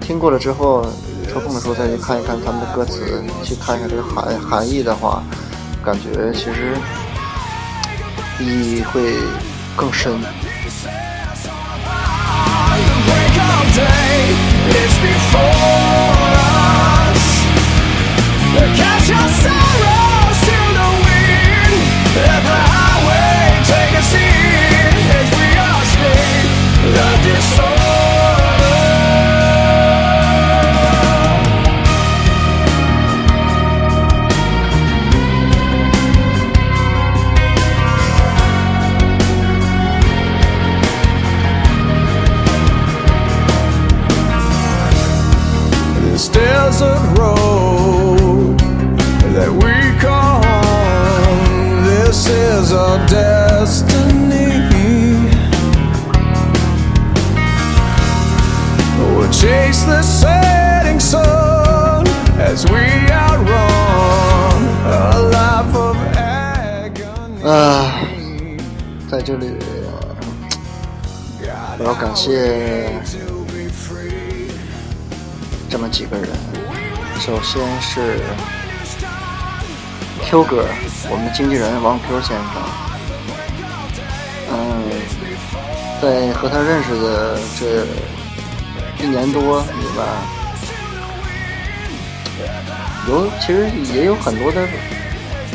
[0.00, 0.86] 听过了之后，
[1.28, 5.20] 抽空的时候再去看一看他们的歌词，去看一下这个含含义的话，
[5.84, 6.76] 感觉其实
[8.38, 9.16] 意义会
[9.74, 10.12] 更深。
[72.14, 72.90] 谢
[75.68, 76.28] 这么几个人。
[77.18, 78.20] 首先是
[80.24, 80.66] Q 哥，
[81.10, 82.62] 我们的经纪人王 Q 先生。
[84.54, 84.54] 嗯，
[86.02, 87.86] 在和他认识的这
[89.02, 90.06] 一年多里边，
[93.08, 94.60] 有其实也有很多的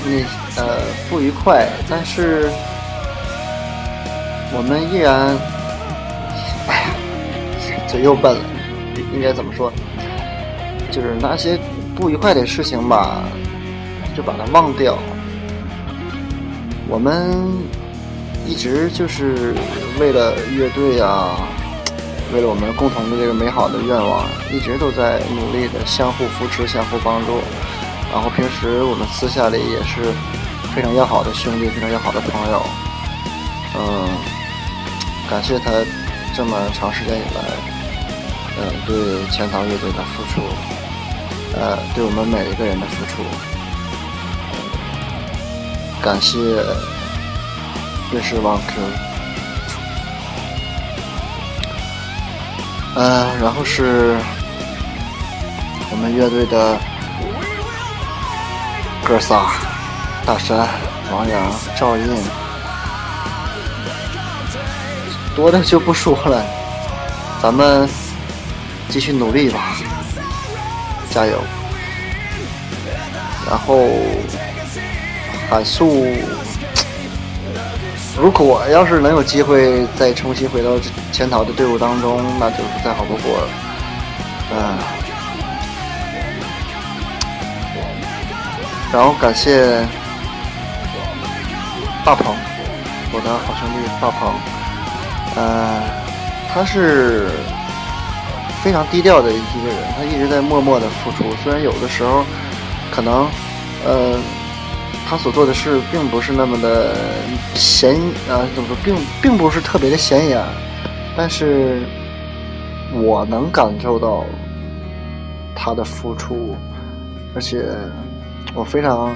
[0.05, 0.24] 那
[0.62, 0.80] 呃
[1.10, 2.49] 不愉快，但是
[4.53, 5.38] 我们依然，
[7.88, 8.43] 嘴又笨了，
[9.13, 9.71] 应该怎么说？
[10.91, 11.59] 就是那些
[11.95, 13.23] 不愉快的事情吧，
[14.15, 14.97] 就把它忘掉。
[16.88, 17.45] 我们
[18.47, 19.53] 一直就是
[19.99, 21.35] 为了乐队啊，
[22.33, 27.39] 为了我们共同的这个美好的愿望，一直都在努力的相互扶持、相互帮助。
[28.11, 30.13] 然后平时我们私下里也是
[30.73, 32.63] 非常要好的兄弟，非常要好的朋友。
[33.75, 34.07] 嗯，
[35.29, 35.71] 感谢他
[36.33, 37.43] 这么长时间以来，
[38.58, 40.41] 呃，对潜逃乐队的付出，
[41.55, 43.24] 呃，对我们每一个人的付出。
[46.01, 46.38] 感谢
[48.12, 48.82] 乐视网 Q。
[52.95, 54.18] 呃，然后是
[55.91, 56.78] 我们乐队的
[59.03, 59.51] 哥仨，
[60.26, 60.68] 大山、
[61.12, 62.08] 王阳、赵印，
[65.36, 66.43] 多的就不说了，
[67.41, 67.88] 咱们
[68.89, 69.75] 继续努力吧，
[71.09, 71.39] 加油！
[73.49, 73.88] 然后
[75.49, 76.05] 韩素，
[78.19, 80.71] 如果要是能有机会再重新回到
[81.11, 83.47] 潜逃的队伍当中，那就是再好不过了。
[84.51, 84.77] 嗯，
[88.91, 89.85] 然后感谢
[92.03, 92.35] 大鹏，
[93.13, 94.33] 我的好兄弟大鹏，
[95.35, 95.83] 呃，
[96.53, 97.29] 他是
[98.64, 102.24] 非常低调的一个人，他一直在默默的付出，虽然有的时候
[102.91, 103.28] 可能，
[103.86, 104.20] 呃，
[105.08, 106.95] 他所做的事并不是那么的
[107.55, 107.95] 显
[108.30, 110.43] 啊，怎么说，并并不是特别的显眼，
[111.16, 111.82] 但是
[112.93, 114.26] 我能感受到
[115.55, 116.55] 他的付出，
[117.36, 117.64] 而且
[118.53, 119.16] 我非常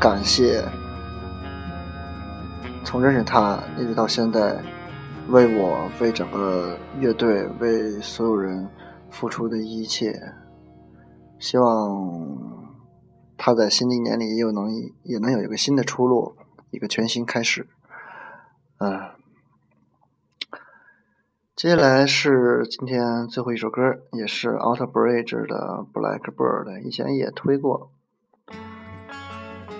[0.00, 0.64] 感谢
[2.82, 4.56] 从认识他一直到现在，
[5.28, 8.68] 为我、为整个乐队、为所有人
[9.10, 10.12] 付出的一切。
[11.38, 12.66] 希望
[13.36, 14.70] 他在新的一年里又能
[15.02, 16.34] 也能有一个新的出路，
[16.70, 17.68] 一个全新开始。
[18.78, 19.10] 嗯、
[21.54, 27.90] 接下来是今天最后一首歌，也是 Out Bridge 的 Blackbird，以前也推过。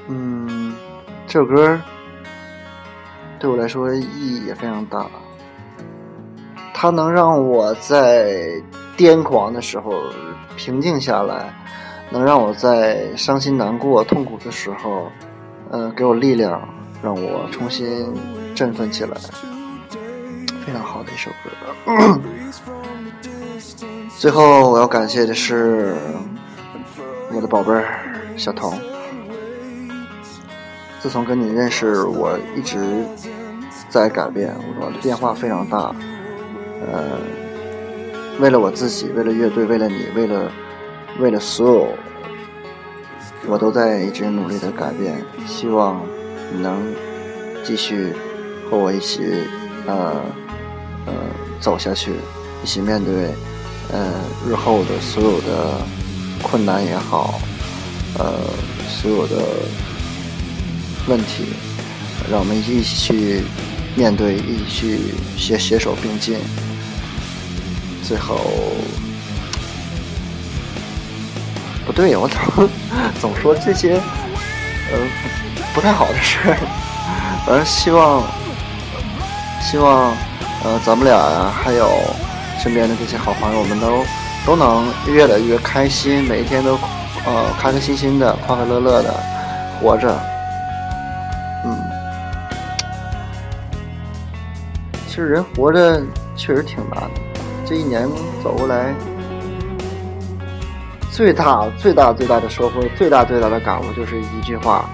[0.08, 0.74] 嗯，
[1.26, 1.80] 这首歌
[3.40, 5.10] 对我来说意义也非常大，
[6.78, 8.52] 它能让我在
[8.98, 9.94] 癫狂的时候
[10.58, 11.50] 平静下来，
[12.10, 15.10] 能让我在伤心难过、痛苦的时候，
[15.70, 16.60] 呃，给我力量，
[17.02, 18.12] 让我重新
[18.54, 19.16] 振奋起来。
[20.66, 22.20] 非常好的一首歌。
[24.18, 25.96] 最后我要感谢的是
[27.32, 27.86] 我的宝贝儿
[28.36, 28.78] 小童。
[31.00, 33.06] 自从跟你认识，我一直
[33.88, 35.94] 在改变，我的变化非常大。
[36.80, 37.18] 呃，
[38.38, 40.52] 为了我自己，为了乐队，为了你，为了
[41.18, 41.88] 为了所有，
[43.46, 45.24] 我都在一直努力的改变。
[45.46, 46.00] 希望
[46.52, 46.82] 你能
[47.64, 48.12] 继续
[48.68, 49.22] 和我一起，
[49.86, 50.22] 呃
[51.06, 51.12] 呃
[51.60, 52.12] 走下去，
[52.62, 53.30] 一起面对
[53.92, 54.12] 呃
[54.46, 55.80] 日后的所有的
[56.42, 57.40] 困难也好，
[58.18, 58.34] 呃
[58.88, 59.36] 所有的
[61.08, 61.44] 问题，
[62.30, 63.42] 让我们一起去
[63.96, 65.00] 面对，一起去
[65.36, 66.38] 携携手并进。
[68.04, 68.38] 最后，
[71.84, 72.68] 不对，我总
[73.20, 74.98] 总说这些呃
[75.74, 76.56] 不太好的事儿，
[77.44, 78.22] 反正希望
[79.60, 80.14] 希望
[80.62, 81.90] 呃咱们俩呀，还有
[82.62, 84.04] 身边的这些好朋友们都
[84.44, 86.78] 都能越来越开心，每一天都
[87.24, 89.12] 呃开开心心的、快快乐乐的
[89.80, 90.35] 活着。
[95.16, 96.02] 其实人活着
[96.36, 97.20] 确实挺难的，
[97.64, 98.06] 这一年
[98.44, 98.94] 走过来，
[101.10, 104.84] 最大最大最大的收获，最大最大的感悟就是一句话：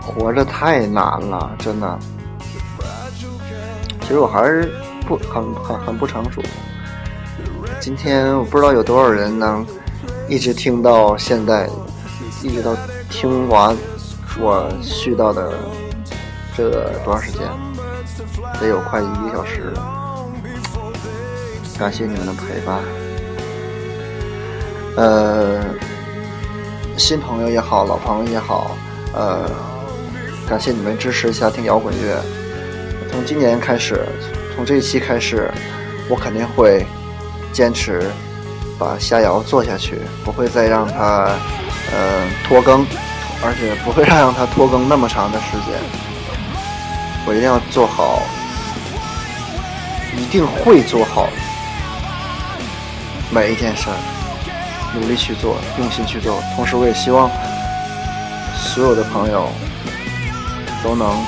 [0.00, 1.98] 活着太难了，真的。
[4.02, 4.72] 其实我还是
[5.08, 6.40] 不很很很不成熟。
[7.80, 9.66] 今天我不知道有多少人能
[10.28, 11.68] 一直听到现在，
[12.44, 12.76] 一直到
[13.10, 13.76] 听完
[14.40, 15.52] 我絮叨的
[16.56, 16.70] 这
[17.04, 17.40] 多长时间？
[18.60, 19.82] 得有快一个小时了。
[21.78, 22.78] 感谢你们的陪伴。
[24.96, 25.64] 呃，
[26.96, 28.76] 新朋友也好，老朋友也好，
[29.12, 29.50] 呃，
[30.48, 32.22] 感谢你们支持下听摇滚乐。
[33.10, 34.06] 从今年开始，
[34.54, 35.50] 从这一期开始，
[36.08, 36.86] 我肯定会
[37.52, 38.08] 坚持
[38.78, 41.30] 把下摇做下去，不会再让它
[41.92, 42.86] 呃拖更，
[43.44, 46.03] 而且不会再让它拖更那么长的时间。
[47.26, 48.20] 我一定要做好，
[50.16, 51.26] 一定会做好
[53.30, 53.96] 每一件事儿，
[54.94, 56.42] 努力去做，用心去做。
[56.54, 57.30] 同时，我也希望
[58.54, 59.48] 所有的朋友
[60.82, 61.24] 都能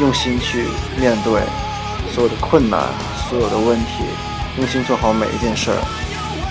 [0.00, 0.66] 用心去
[0.98, 1.42] 面对
[2.14, 2.80] 所有的困难、
[3.28, 4.04] 所有的问题，
[4.56, 5.76] 用心做好每一件事儿，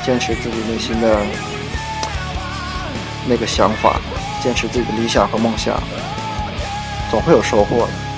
[0.05, 1.17] 坚持自己内心的
[3.28, 3.99] 那个想法，
[4.43, 5.82] 坚持自己的理想和梦想，
[7.09, 8.11] 总会有收获的。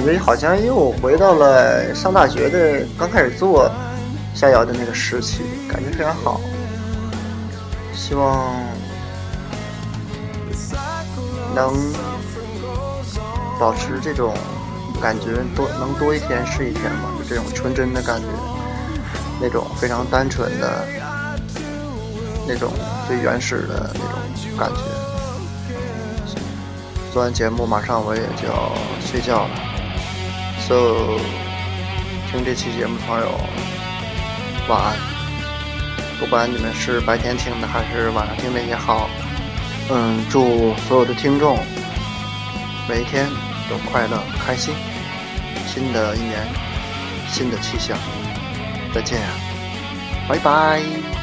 [0.00, 3.70] 感觉好像又回到了上大学的刚开始做
[4.34, 6.40] 下摇的那个时期，感觉非常好。
[7.94, 8.50] 希望
[11.54, 11.92] 能
[13.58, 14.32] 保持这种
[15.02, 18.26] 感觉多，能多一天是一天嘛，就这种纯真的感觉，
[19.38, 20.82] 那种非常单纯的。
[22.48, 22.72] 那种
[23.06, 24.18] 最原始的那种
[24.58, 24.80] 感觉。
[27.12, 29.50] 做完节目，马上我也就要睡觉了。
[30.70, 31.18] So，
[32.30, 33.40] 听这期节目的朋友，
[34.68, 34.96] 晚安。
[36.20, 39.10] 不管你们是白天听的还是晚上听的也好，
[39.90, 41.58] 嗯，祝所有的听众
[42.88, 43.26] 每一天
[43.68, 44.72] 都快乐开心。
[45.66, 46.46] 新的一年，
[47.28, 47.98] 新的气象，
[48.94, 49.18] 再见，
[50.28, 51.19] 拜拜。